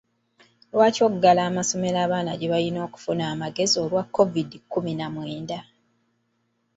Lwaki 0.73 1.01
oggala 1.07 1.41
amasomero 1.49 1.97
abaana 2.05 2.31
gye 2.39 2.51
balina 2.53 2.79
okufuna 2.87 3.23
amagezi 3.33 3.75
olwa 3.83 4.03
COVID 4.15 4.49
kkumi 4.63 4.93
na 4.99 5.07
mwenda. 5.13 5.59